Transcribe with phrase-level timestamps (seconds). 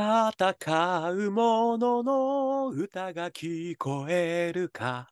[0.00, 5.08] 戦う者のの歌が聞こえるか。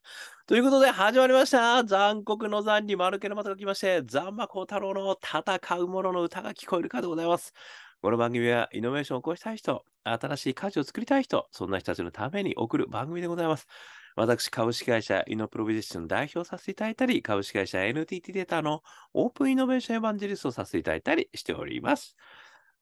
[0.47, 1.83] ということで始まりました。
[1.83, 7.53] 残酷の残に丸けの的が来まして、ザンマコ太郎の戦う者のの歌が聞こえるかでございます。
[8.01, 13.67] この番組はイノベーションを起こしたい人、新しい価値を作りたい人、そんな人たちのために送る番組でございます。
[14.15, 18.83] 私、株式会社イノプロビジッション代表させていただいたり、株式会社 NTT データの
[19.15, 22.15] オープンイノベーションエヴァンジェリストをさせていただいたりしております。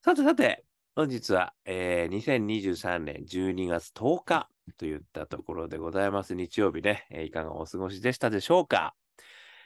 [0.04, 0.66] さてさて、
[0.96, 4.48] 本日は、えー、2023年12月10日
[4.78, 6.36] といったところでございます。
[6.36, 8.94] 日曜日ね、えーいかがお過ごしでしたでしょうか、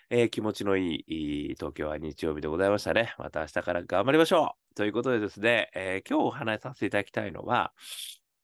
[0.09, 3.14] えー気持ちのいい東京は日曜日でございましたね。
[3.19, 7.74] また明日から頑張りましょうということでですね、えー今日お話しさせていただきたいのは、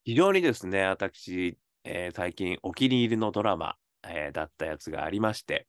[0.04, 5.66] 非常にですね、私、えー最近お気に入りのドラマ、えーだったやつがありまして、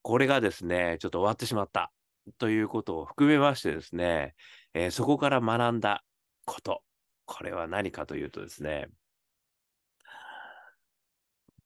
[0.00, 1.92] これがですね、ちょっと終わってしまった
[2.38, 4.34] ということを含めましてですね、
[4.72, 6.04] えーそこから学んだ
[6.48, 6.82] こと。
[7.26, 8.88] これは何かというとですね、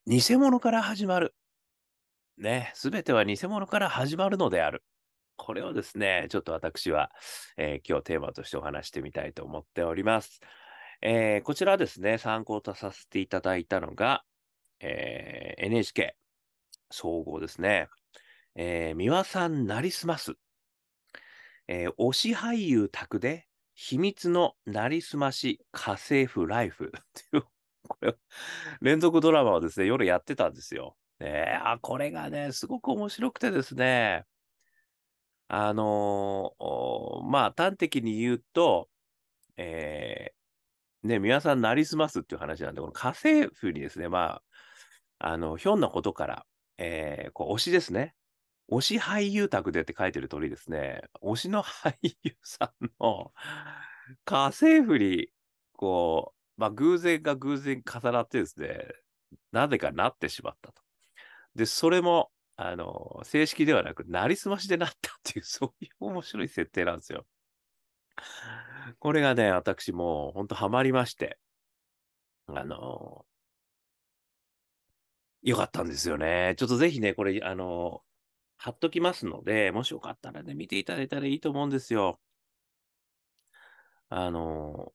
[0.06, 1.34] 偽物から始まる。
[2.37, 4.83] ね、すべては偽物から始まるのである。
[5.37, 7.11] これをですね、ちょっと私は、
[7.56, 10.41] えー今日テーマとしてお話してみたいと思っております。
[11.01, 14.25] えーこちらですね、参考とさせていただいたのが、
[14.81, 16.17] えー NHK
[16.91, 17.89] 総合ですね。
[18.56, 20.34] えー、三輪さんなりすます。
[21.69, 27.45] え推し俳優宅で秘密のなりすまし家政婦ライフ っていう、
[27.89, 28.17] これ、
[28.81, 30.97] 連続ドラマをですね、夜やってたんですよ。
[31.20, 34.27] ねえあ、これがね、すごく面白くてですね、
[35.48, 38.89] あのーまあ、端的に言うと、
[39.56, 44.43] えーね、皆さんなりすますっていう話なんで、この家政婦にですね、ま
[45.19, 46.47] あ、あの、ひょんなことから、
[46.78, 48.15] えーこう推しですね。
[48.73, 53.33] 推し俳優宅でって書いてる通りですね、推しの俳優さんの
[54.25, 55.28] 家政婦に、
[55.75, 58.89] こう、まあ、偶然が偶然重なってですね、
[59.53, 60.83] なぜかなってしまったと。
[61.55, 67.27] で、それも、あの、正式ではなく、なりすましでなったっていう、 そういう面白い設定なんですよ。
[69.00, 71.39] これがね、私も本当ハマりまして、
[72.47, 73.27] あの、
[75.43, 76.54] よかったんですよね。
[76.56, 78.03] ちょっとぜひね、これ、あの、
[78.62, 82.21] 貼っときますので、もしよかったらね、見ていただいたらいいと思うんですよ。
[84.11, 84.95] あの、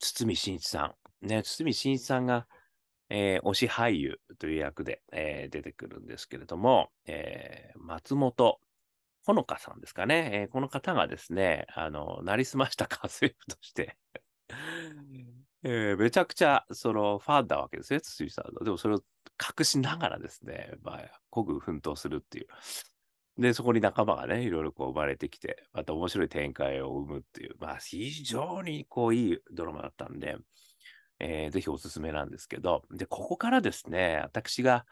[0.00, 1.26] 堤真一さん。
[1.26, 2.46] ね、堤真一さんが、
[3.08, 8.60] えー推し俳優という役で、えー出てくるんですけれども、えー松本
[9.24, 10.30] ほのかさんですかね。
[10.34, 13.96] えーこの方がですね、あの、なりすました家政婦として、
[15.64, 18.64] えーめちゃくちゃ、その、ファンなわけですね、堤さんの。
[18.64, 19.02] でもそれを
[19.58, 22.46] 隠しながらですね、まあ、孤軍奮闘するっていう。
[23.38, 30.36] で、そこに仲間がね、いろいろこう生まれてきて、また面白い展開を生むっていう、まあ、非常にこう、いいドラマだったんで、
[31.20, 34.86] えーぜひおすすめなんですけど、で、ここからですね、私が、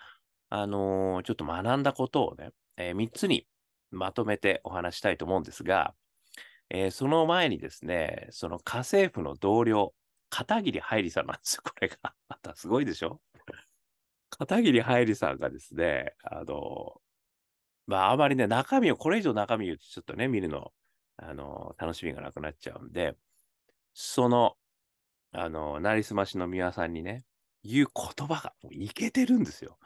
[0.51, 3.47] あのーちょっと学んだことをね、え3つに
[3.91, 5.95] まとめてお話したいと思うんですが、
[6.71, 9.95] えーその前にですね、その家政婦の同僚、
[10.31, 12.15] 片桐はいりさんなんですよ、これが。
[12.29, 13.21] またすごいでしょ？
[14.39, 17.01] 片桐はいりさんがですね、あの
[17.87, 20.73] まあ、あまりね、中身を、これ以上中身をちょっとね、見るの、
[21.17, 23.17] あの楽しみがなくなっちゃうんで、
[23.95, 24.57] その、
[25.33, 27.25] あの、なりすましの宮さんにね、
[27.63, 29.79] 言う言葉がもういけてるんですよ。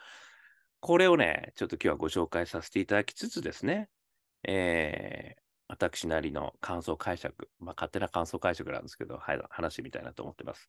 [0.81, 3.89] これをね、ちょっと今日はご紹介させていただきつつですね、
[4.45, 10.69] えー私なりの感想解釈、まあ、勝手な感想解釈なんですけど、はい、話してみたいなと思ってます。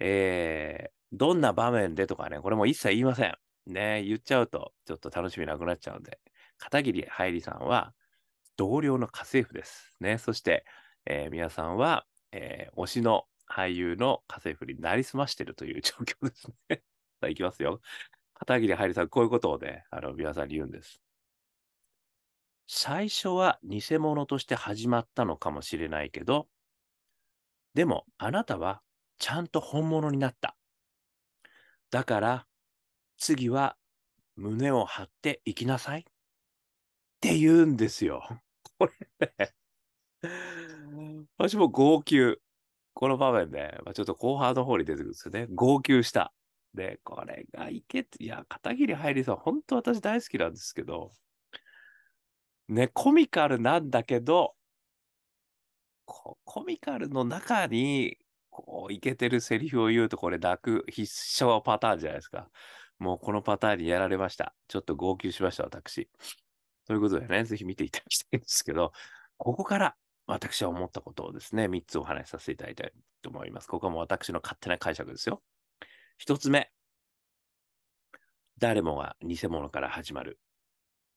[0.00, 3.36] えーどんな場面でとかね、これも一切言いません。
[3.66, 6.18] ね、言っちゃうと、ちょっと楽しみなくなっちゃうんで、
[6.58, 7.94] 片桐はいりさんは、
[8.56, 9.94] 同僚の家政婦です。
[10.00, 10.64] ね、そして、
[11.06, 16.82] えー皆さんは、えー推しの俳優の家政婦になりすましてるという 状況ですね。
[17.20, 17.80] さあ、いきますよ。
[18.34, 21.00] 片桐はいりさん、こういうことをね、あの、皆さんに言うんです。
[22.66, 26.48] 最初は偽物として始まったのかもしれないけど、
[27.74, 28.82] でもあなたは
[29.18, 30.56] ちゃんと本物になった。
[31.90, 32.46] だから、
[33.18, 33.76] 次は
[34.36, 36.00] 胸を張っていきなさい。
[36.00, 36.04] っ
[37.20, 38.22] て言うんですよ。
[38.78, 38.92] これ
[39.38, 39.54] ね。
[41.38, 42.38] 私も号泣。
[42.94, 45.46] この場面で、まあ、ちょっと後半の方に出てくるんですよね。
[45.50, 46.32] 号泣した。
[46.74, 51.12] で、これがいけて、いや、片桐はいりさん、本当私大好きなんですけど、
[52.68, 54.54] ね、コミカルなんだけど、
[56.06, 58.18] コミカルの中に、
[58.62, 61.02] こう、いけてるセリフを言うと、これ泣く必
[61.44, 62.48] 勝パターンじゃないですか。
[62.98, 64.54] もうこのパターンにやられました。
[64.68, 66.08] ちょっと号泣しました、私。
[66.86, 68.92] ということでね、ぜひ見ていただきたいんですけど、
[69.38, 69.96] ここから
[70.26, 72.92] 私は思ったことをですね、3つお話しさせていただきたい
[73.22, 73.66] と思います。
[73.66, 75.42] ここはもう私の勝手な解釈ですよ。
[76.24, 76.70] 1つ目、
[78.58, 80.38] 誰もが偽物から始まる。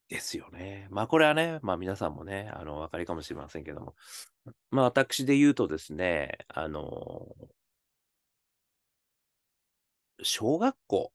[0.10, 0.88] ですよね。
[0.90, 3.96] まあこれはね、まあ皆さんもね、あの、お分かりかもしれませんけども、
[4.72, 7.36] まあ私で言うとですね、あの、
[10.24, 11.12] 小学校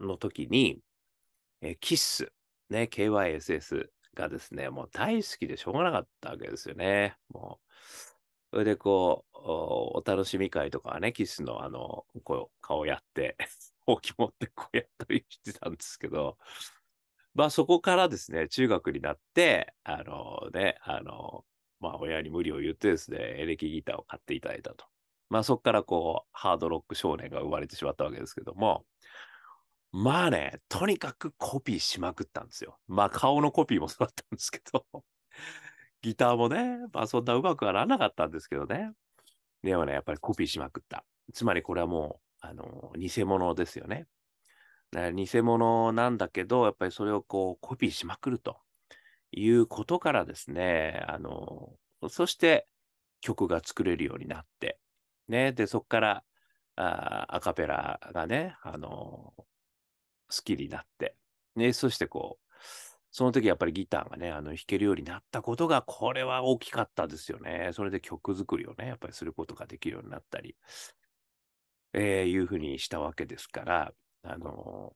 [0.00, 0.80] の時に、
[1.62, 2.32] えキッス、
[2.70, 7.16] ね、KYSS がですね、もう大好きでしょうがなかったわけですよね。
[7.30, 7.70] もう、
[8.52, 13.36] それでこう、お楽しみ会とかはね、キスのあの、こう、顔やって、
[13.86, 16.38] ほうき持ってこうやったりしてたんですけど、
[17.34, 21.44] まあそこからですね、中学になって、あのね、あの、
[21.80, 24.86] まあ親に無理を言ってですね、エレキギターを買っていただいたと。
[25.30, 28.84] まあそこからこう、ハードロック少年が生まれてしまったわけですけども、
[29.90, 32.78] まあね、とにかくコピーしまくったんですよ。
[32.88, 34.84] まあ顔のコピーもそうだったんですけど、
[36.02, 38.92] ギターもね、まあそんなうまくはならなかったんですけどね。
[39.62, 41.04] でもね、やっぱりコピーしまくった。
[41.32, 44.06] つまりこれはもう、あの、偽物ですよね。
[45.14, 48.58] 偽物なんだけど、やっぱりそれをこうコピーしまくると
[49.32, 51.72] いうことからですね、あの、
[52.08, 52.68] そして
[53.20, 54.78] 曲が作れるようになって、
[55.28, 56.24] ね、で、そこから
[56.76, 58.88] あアカペラがね、あの、
[59.36, 59.46] 好
[60.44, 61.16] きになって、
[61.56, 62.44] ね、そしてこう、
[63.10, 67.70] その時やっぱりギターがね、あの弾けるようになったことが、これは大きかったですよね。
[67.72, 70.56] それで曲作りをね、やっぱりすることができるようになったり、
[71.92, 73.92] えー、いうふうにしたわけですから、
[74.24, 74.94] あの、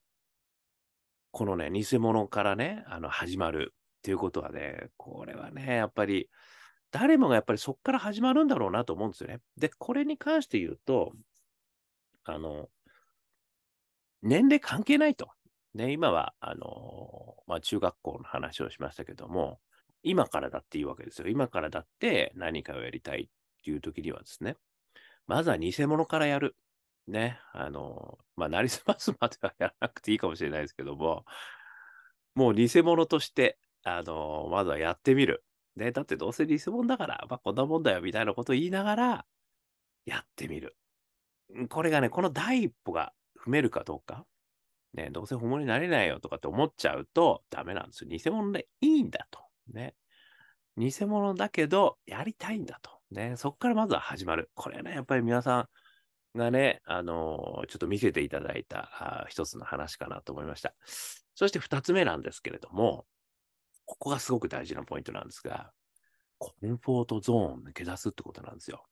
[1.31, 6.29] このね、偽物からね、あの、始まるっていうことはね、これはね、やっぱり、
[6.91, 9.41] 誰もがやっぱりそこから始まるんだろうなと思うんですよね。
[9.59, 11.13] で、これに関して言うと、
[12.25, 12.71] あの、
[14.23, 15.31] 年齢関係ないと。
[15.75, 19.61] ね、今は、あの、まあ、中学校の話をしましたけども、
[20.03, 21.29] 今からだっていいわけですよ。
[21.29, 24.57] 今からだって何かをやりたいっていう時にはですね、
[25.27, 26.57] まずは偽物からやる。
[27.09, 31.25] ね、あの、まあ、なりすますまではやらなくていいかもしれないですけども、
[32.35, 35.45] もう偽物として、あの、まずはやってみる。
[35.77, 39.27] ね、だってどうせ偽物だから、まあ、こんなもんだよみたいなことを言いながら、
[40.05, 40.77] やってみる。
[41.71, 43.13] これがね、この第一歩が
[43.45, 44.27] 踏めるかどうか。
[44.95, 48.11] ね、どうせ本物になれないよとかって思っちゃうとダメなんですよ。
[48.11, 49.41] 偽物でいいんだと。
[49.73, 49.95] ね。
[50.77, 52.91] 偽物だけど、やりたいんだと。
[53.11, 53.35] ね。
[53.37, 54.51] そこからまずは始まる。
[54.55, 55.69] これね、やっぱり皆さん、
[56.39, 60.75] がね、あのー、ちょっと見せていただいた一つの話かなと思いました。
[61.35, 63.05] そして二つ目なんですけれども、
[63.85, 65.73] ここがすごく大事なポイントなんですが、
[66.39, 68.85] コンフォートゾーン抜け出すってことなんですよ。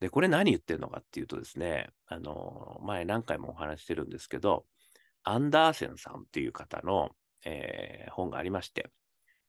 [0.00, 4.64] で、これ何言ってるのかっていうとですね、あのー、前何回もお話してるんですけど、
[5.24, 7.10] アンダーセンさんっていう方の、
[7.44, 8.90] えー、本がありまして、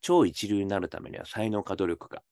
[0.02, 2.24] 超一流になるためには才能か努力か、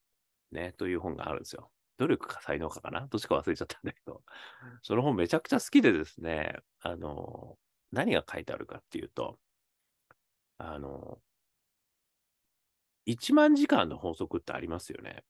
[0.52, 1.70] ね、という本があるんですよ。
[1.98, 3.08] 努力か才能かかな？
[3.08, 4.22] どっちか忘れちゃったんだけど、
[4.84, 7.58] その本めちゃくちゃ好きでですね、あの、
[7.92, 9.40] 何が書いてあるかっていうと、
[10.60, 11.20] あの、
[13.06, 15.24] 1万時間の法則ってありますよね。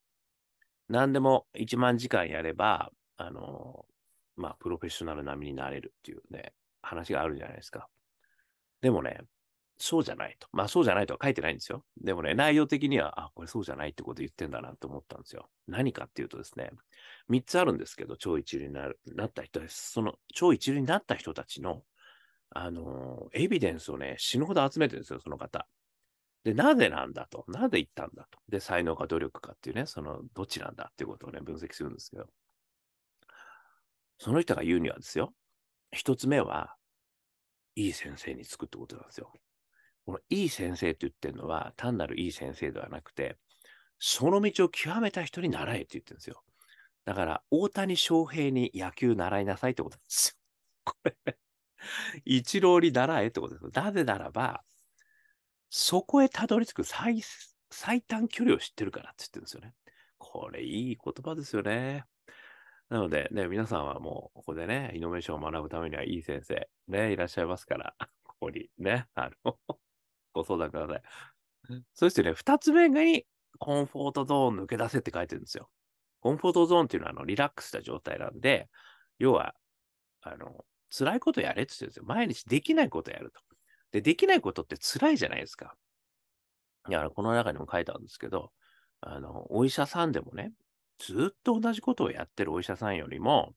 [0.89, 3.85] 何でも1万時間やれば、あの、
[4.35, 7.89] まあ、プロフェッショナル並みになれるっていうね、話があるじゃないですか。
[8.81, 9.21] でもね、
[9.79, 10.47] そうじゃないと。
[10.51, 11.83] まあそうじゃないとは書いてないんですよ。
[12.01, 15.49] でもね、内容的には、あ、これそうじゃないってこと言ってんだなと思ったんですよ。
[15.67, 16.71] 何かっていうとですね、
[17.29, 19.91] 3つあるんですけど、超一流になるなった人です。
[19.91, 21.83] その超一流になった人たちの、
[22.49, 25.67] あのー、エビデンスをね、死ぬほど集めてるんですよ、その方。
[26.43, 27.45] で、なぜなんだと。
[27.47, 28.39] なぜ言ったんだと。
[28.49, 32.27] で、才能か努力かっていうね、その、どっちなんだっていうことをね、分析するんですけど。
[34.17, 35.33] その人が言うにはですよ、
[35.91, 36.75] 一つ目は、
[37.75, 39.31] いい先生につくってことなんですよ。
[40.07, 43.35] このいい先生って言ってるのは、単なるいい先生ではなくて、
[43.99, 46.43] その道を極めた人に習えって言ってるんですよ。
[47.03, 50.37] だから、大谷翔平に野球習いなさいってことなんですよ。
[50.85, 51.37] これ、
[52.23, 53.65] 一郎に習えってことです。
[53.77, 54.63] なぜならば、
[55.69, 57.21] そこへたどり着く最
[57.69, 59.73] 最短距離を知ってるからって言ってるんですよね。
[60.19, 62.05] これ、いい言葉ですよね。
[62.87, 69.59] なので、ね、皆さんはもう、ここでね、イノベーションを学ぶためにはいい先生、ね、いらっしゃいますから、ここにね、あの
[70.33, 71.01] ご相談ください。
[71.93, 73.25] そしてね、二つ目に、
[73.59, 75.69] コンフォートゾーン抜け出せって書いてるんですよ。
[76.19, 78.69] コンフォートゾーンっていうのは、あの、リラックスした状態なんで、
[79.19, 79.55] 要は、
[80.21, 82.03] あの、辛いことやれって言ってるんですよ。
[82.05, 83.41] 毎日できないことやると。
[83.91, 85.75] で、できないことって辛いじゃないですか。
[86.89, 88.51] いや、この中にも書いてあるんですけど、
[89.01, 90.53] あの、お医者さんでもね、
[90.99, 93.53] ずっと同じことをやってるお医者さんよりも、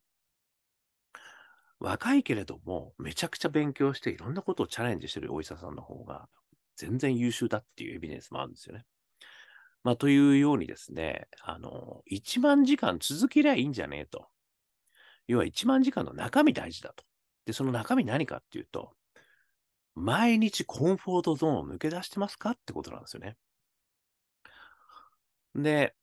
[1.79, 6.29] 若いけれども、めちゃくちゃ勉強していろんなことをチャレンジしてるお医者さんの方が、
[6.81, 8.85] 全然優秀だっていうエビデンスもあるんですよね。
[9.83, 14.29] まあ、というようにですね、あの、1万時間続けりゃいいんじゃねえと。
[15.27, 17.05] 要は1万時間の中身大事だと。
[17.47, 18.93] で、その中身何かっていうと、
[19.95, 23.37] 毎日コンフォートゾーンを抜け出してますかってことなんですよね。
[25.55, 25.95] で、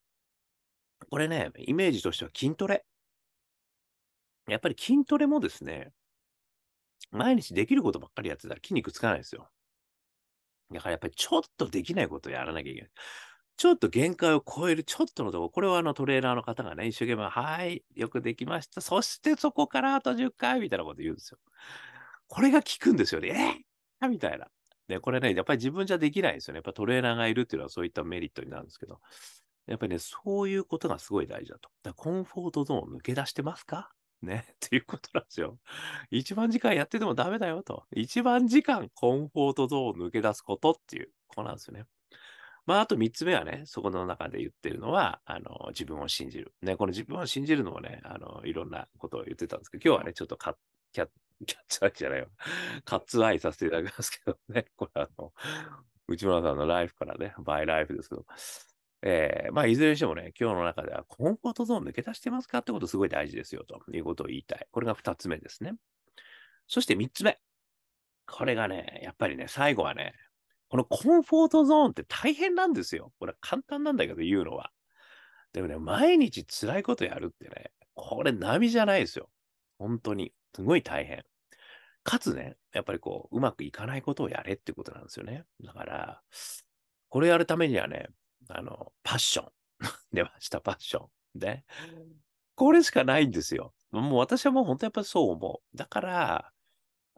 [1.10, 2.84] これね、イメージとしては筋トレ。
[4.48, 5.92] やっぱり筋トレもですね、
[7.10, 9.48] 毎日できることばっかりやってたら筋肉つかないですよ。
[10.72, 12.90] だからやっぱりちょっとできないことをやらなきゃいけない。
[13.56, 18.80] ちょっと限界を超えるちょっとのところ、これはあのトレーナーの方がね、一生懸命、はい、よくできました。
[18.80, 21.38] そしてそこからあと10回みたいなこと言うんですよ。
[22.28, 23.64] これが効くんですよね。
[24.02, 24.46] え、みたいな。
[24.88, 26.58] で、これね、やっぱり自分じゃできないんですよね。
[26.58, 29.00] やっぱトレーナーがいるっていうのはそういったメリットになるんですけど。
[29.66, 31.70] やっぱりね、そういうことがすごい大事だと。
[31.82, 33.92] だコンフォートゾーン抜け出してますか？
[34.22, 35.58] ね、 っていうことなんですよ。
[36.10, 37.84] 1万時間やっててもダメだよと。
[37.94, 41.86] 1万時間コンフォートゾーンを抜け出すことっていう、こうなんですよね。
[42.66, 46.52] まあ、あと3つ目はね、そこの中で言ってるのは、あの、自分を信じる。
[46.60, 50.56] ね、この自分を信じるのもね、あの、いろんなことを言ってたんですけど、今日はね、ちょっとカッ
[50.92, 51.08] キャッ
[51.46, 52.28] キャッツアイじゃないよ。
[52.84, 55.32] カッツアイさせていただきますけどね、これあの、
[56.08, 58.26] 内村さんのライフからね、バイライフですけど、
[59.02, 64.66] えー、まあ、いずれにしてもね、今日の中ではコンフォートゾーン抜け出してますかってことすごい大事ですよ、ということを言いたい。
[64.70, 65.74] これが二つ目ですね。
[66.66, 67.38] そして三つ目。
[68.26, 70.14] これがね、やっぱりね、最後はね、
[70.68, 73.12] このコンフォートゾーンって大変なんですよ。
[73.18, 74.70] これは簡単なんだけど言うのは。
[75.52, 79.30] でもね、毎日辛いことやるってね、これ波じゃないですよ。
[79.78, 80.32] 本当に。
[80.54, 81.24] すごい大変。
[82.02, 85.44] かつね、やっぱりこう、うまくいかないことをやれってことなんですよね。
[85.62, 86.22] だから、
[87.08, 88.08] これやるためにはね、
[88.48, 89.52] あの、パッション。
[90.12, 91.08] 出ました、パッション。
[91.38, 91.64] で、
[92.54, 93.74] これしかないんですよ。
[93.90, 95.76] もう私はもう本当やっぱりそう思う。
[95.76, 96.52] だから、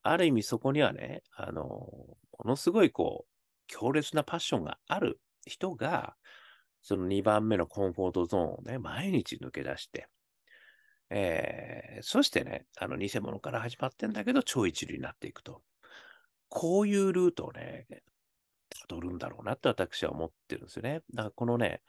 [0.03, 3.31] ある意味そこにはね、あの、ものすごいこう、
[3.67, 6.17] 強烈なパッションがある人が、
[6.83, 10.09] その2番目のコンフォートゾーンをね、毎日抜け出して、
[11.11, 15.63] えー、そしてね、あの偽物から始まってんだけど、超一流になっていくと。
[16.49, 17.87] こういうルートをね、
[18.89, 21.03] 辿るんだろうなって私は思ってるんですよね。
[21.15, 21.83] だからこのね、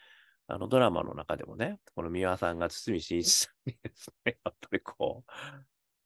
[0.47, 5.31] あのドラマの中でもね、この三輪さんが堤真一さんにですね、 やっぱりこう、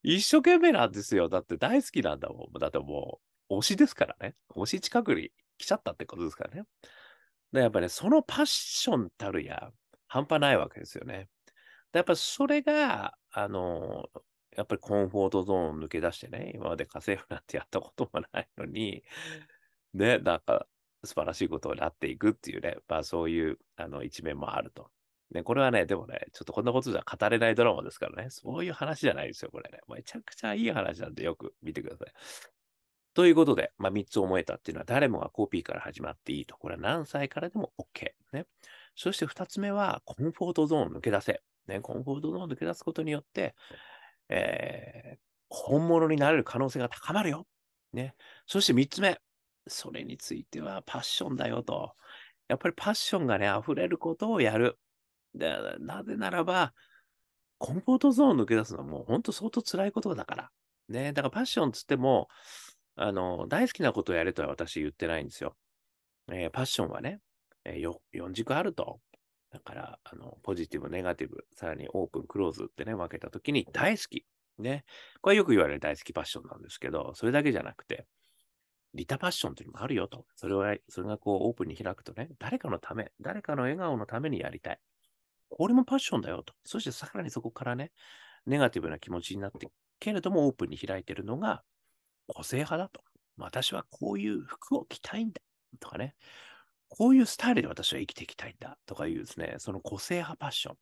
[0.03, 1.29] 一生懸命なんですよ。
[1.29, 2.59] だって大好きなんだもん。
[2.59, 4.35] だってもう、推しですからね。
[4.49, 6.63] 推し近くに来ちゃったってことですからね。
[7.51, 9.71] で、やっぱね、そのパッションたるや、
[10.07, 11.29] 半端ないわけですよね。
[11.91, 14.09] でやっぱそれが、あの、
[14.55, 19.03] やっぱりコンフォートゾーンを抜け出してね、今まで家政婦なんてやったこともないのに、
[19.95, 20.67] ね、なんか
[21.03, 24.89] 素晴らしいことになっていくっていうね、まあそういうあの一面もあると。
[25.31, 29.79] ね、これはね、でもね、ちょっとこんなことじゃ語れないドラマですからね、そういう話じゃないですよ、これね。
[29.89, 32.13] めちゃくちゃいい話なんでよく見てください。
[33.15, 36.57] ということで、まあ、3つ思えたっていうのは誰もがコピーから始まっていいと。
[36.57, 38.11] これは何歳からでも OK。
[38.33, 38.45] ね。
[38.95, 41.41] そして2つ目は、コンフォートゾーンを抜け出せ。
[41.67, 43.55] ね、コンフォートゾーンを抜け出すことによって、
[44.27, 45.17] えー、
[45.49, 47.47] 本物になれる可能性が高まるよ。
[47.93, 48.15] ね。
[48.45, 49.17] そして3つ目。
[49.67, 51.93] それについてはパッションだよと。
[52.47, 54.77] やっぱりパッションがね、溢れることをやる。
[55.33, 56.73] でなぜならば、
[57.57, 60.51] コンフォートゾーンを抜け出すのはもう本当相当辛いことだから。
[60.89, 61.13] ね。
[61.13, 62.27] だからパッションつっても、
[62.95, 65.55] あの、大好きなことをやれとは私言ってないんですよ。
[66.31, 67.19] えー、パッションはね、
[67.65, 68.99] えー、4軸あると。
[69.51, 74.25] だから、あの、ポジティブ、ネガティブ、さらにオープン、クローズってね、分けたときに大好き。
[74.59, 74.83] ね。
[75.21, 78.05] これよく言われる大好きパッションなんですけど、それだけじゃなくて、
[78.95, 80.25] リタパッションっていうのもあるよと。
[80.35, 84.79] それは、それがこうオープンに開くとね、誰かのため、誰かの笑顔のためにやりたい。
[85.49, 86.53] これもパッションだよと。
[86.63, 87.91] そしてさらにそこからね、
[88.45, 91.63] ネガティブな気持ちになって、けれどもオープンに開いてるのが
[92.27, 93.01] 個性派だと。
[93.37, 95.41] 私はこういう服を着たいんだ
[95.79, 96.15] とかね。
[96.87, 100.77] こういうスタイルで私は生きていきたいんだとかいうですね、その個性派パッション。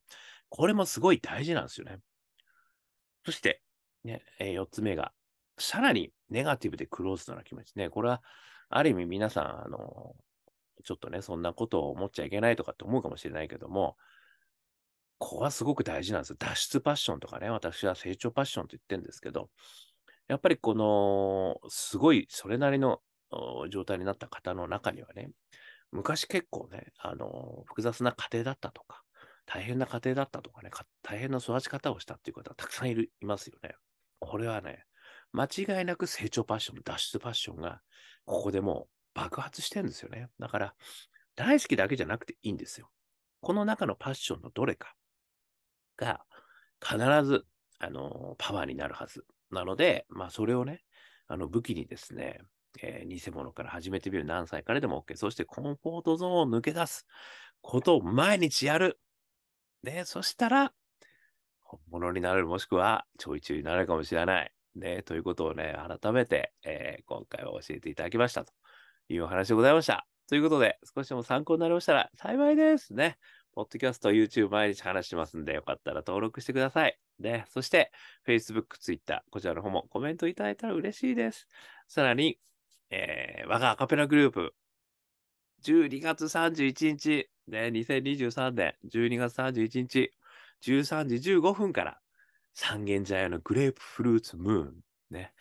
[0.50, 2.00] これもすごい大事なんですよね。
[3.26, 3.62] そして、
[4.04, 5.14] ね、え、4つ目が、
[5.58, 7.90] さらにネガティブでクローズドな気持ちね。
[7.90, 8.22] これは、
[8.70, 10.16] ある意味皆さん、あの、
[10.84, 13.96] ちょっとね、そんなことを思っちゃいけないとかって思うかもしれないけども、
[15.20, 16.36] ここはすごく大事なんです。
[16.38, 19.50] 脱出パッションとかね、私は成長パッションと言ってるんですけど、
[20.28, 23.00] やっぱりこの、すごいそれなりの
[23.70, 25.30] 状態になった方の中にはね、
[25.92, 29.04] 昔結構ね、あの、複雑な家庭だったとか、
[29.46, 30.72] 大変な家庭だったとかね、
[31.04, 33.76] 大変な育ち方をしたっていう方がたくさんいるいますよね。
[34.20, 34.86] これはね、
[35.34, 37.82] 間違いなく成長パッション、脱出パッションが、
[38.26, 40.30] ここでもう爆発してるんですよね。
[40.40, 40.76] だから、
[41.36, 42.90] 大好きだけじゃなくていいんですよ。
[43.42, 44.96] この中のパッションのどれか
[45.98, 46.22] が、
[46.82, 47.46] 必ず、
[47.80, 49.26] あの、パワーになるはず。
[49.52, 50.84] なので、まあ、それをね、
[51.28, 52.40] あの、武器にですね、
[52.82, 55.16] えー、偽物から始めてみる何歳からでも OK。
[55.16, 57.06] そしてコンフォートゾーンを抜け出す。
[57.62, 59.00] ことを毎日やる。
[59.84, 60.74] ね、そしたら、
[61.62, 64.52] 本物になれる、もしくはちょいちょいになれるかもしれない。
[64.76, 68.54] ね、ということをね、改めて、えー、今回は教えていただきましたと
[69.10, 70.08] いうお話でございました。
[70.28, 73.18] ということで、少しでも参考になりましたら幸いですね。
[73.54, 76.98] ポッドキャスト、YouTube 毎日話しますんで、よかったら登録してください。
[77.20, 77.92] で、そして、
[78.28, 81.48] Facebook、Twitter、こちらの方もコメントいただいたら嬉しいです。
[81.88, 82.40] さらに、
[82.90, 84.56] えー、我がアカペラグループ、
[85.64, 90.12] 12月31日、ね、2023年12月31日、
[90.64, 92.00] 13時15分から、
[92.54, 94.74] 三軒茶屋のグレープフルーツムーン、
[95.10, 95.34] ね、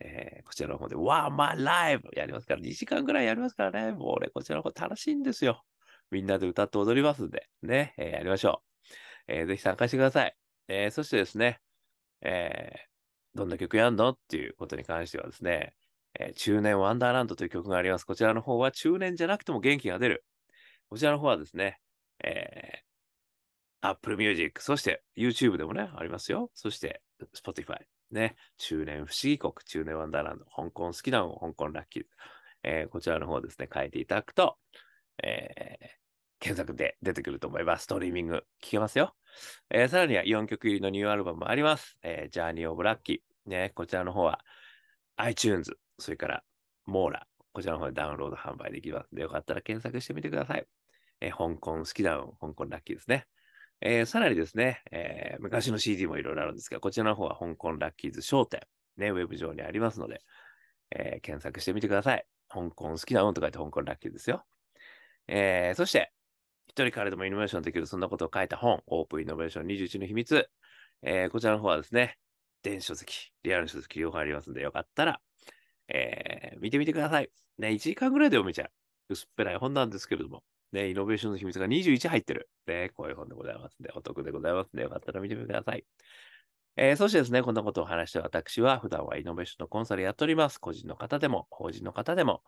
[0.00, 5.64] えー、こちらの方で、ワンマンライブやりますから、2時間ぐらいやりますからね、もう俺、こちらの方楽しいんですよ。
[6.10, 8.68] みんなで歌って踊りますんで、ね、えー、やりましょう。
[9.28, 10.36] えー、ぜひ参加してください。
[10.68, 11.60] えー、そしてですね、
[12.22, 15.74] えー、どんな曲やんのっていうことに関してはですね、
[16.18, 18.04] えー、中年ワンダーランドという曲があります。
[18.04, 20.24] こちらの方は中年じゃなくても元気が出る。
[20.88, 21.78] こちらの方はですね、
[22.24, 22.87] えー、
[23.80, 26.50] Apple Music、そして YouTube でもね、ありますよ。
[26.54, 27.02] そして
[27.34, 27.78] Spotify、
[28.10, 32.04] ね、中年不思議国、中年ワンダーランド、香港好きなの、香港ラッキー。
[32.64, 34.56] えー、こちらの方ですね、書いていただくと、
[35.22, 35.86] えー、
[36.40, 37.84] 検索で出てくると思います。
[37.84, 39.14] ストリーミング聞けますよ。
[39.70, 41.96] えー、さらには4曲入りのニューアルバムもあります。
[42.02, 43.50] えー、ジャーニーオブラッキー。
[43.50, 44.40] ね、こちらの方は
[45.16, 46.44] iTunes、それから
[46.84, 50.66] モーラ、こちらの方でダウンロード販売できますので、よかったら検索してみてください。
[51.20, 53.26] えー、香港好きダウン、香港ラッキーですね。
[53.80, 58.60] えー、さらにですね、えー、昔の CD もいろいろあるんですが、こちらの方は香港ラッキーズ商店、
[58.96, 60.20] ね、ウェブ上にありますので、
[60.90, 62.26] えー、検索してみてください。
[62.48, 64.44] 香港好きな運と書いて香港ラッキーですよ。
[65.28, 66.12] えー、そして、
[66.66, 70.48] 一人からでもイノベーションできる、そんなことを書いた本、オープンイノベーション21の秘密。
[71.02, 72.18] えー、こちらの方はですね、
[72.62, 75.20] 電子書籍、リアル書籍両方ありますんで、よかったら、
[75.88, 77.30] えー、見てみてください。
[77.58, 78.70] ね、1時間ぐらいで読めちゃう。
[79.10, 82.48] 薄っぺらい本なんですけれども、ね、イノベーションの秘密が21入ってる。
[82.66, 85.84] ね、こういう本でございますんで、お得でございますんで、よかったら見てみてください。
[86.76, 90.58] えー、そしてですね、こんなことを話して私は、普段はイノベーションのコンサルやっております。
[90.58, 92.42] 個人の方でも、法人の方でも、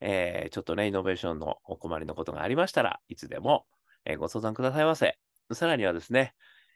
[0.00, 3.66] えー、ちょっとね、イノベーションのお困りのことがありましたらいつでも、
[4.04, 5.18] えー、ご相談くださいませ。
[5.52, 6.34] さらにはですね、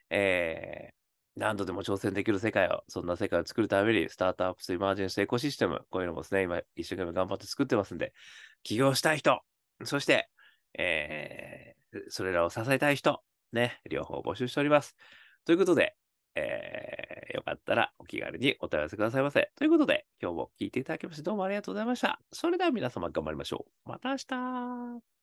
[0.09, 0.91] え、
[1.35, 8.13] 何度でも挑戦できる世界を、そんな世界を作るために、スタートアップスイマージェンスエコシステム、こういうのもですね、今一生懸命頑張って作ってますんで、
[8.63, 9.41] 起業したい人、
[9.83, 10.29] そして、
[10.77, 13.21] えー、それらを支えたい人、
[13.53, 14.95] ね、両方募集しております。
[15.45, 15.95] ということで、
[16.35, 19.51] えー、よかったらお気軽にお問い合わせくださいませ。
[19.55, 22.19] ということで、今日も聞いていただきましてどうもありがとうございました。
[22.31, 23.89] それでは皆様頑張りましょう。
[23.89, 25.14] また明日